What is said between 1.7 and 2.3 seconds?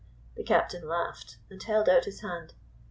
out his